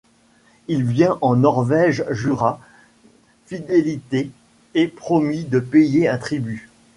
[0.67, 2.59] Il vient en Norvège jura
[3.45, 4.31] fidélité
[4.73, 6.71] et promis de payer un tribut.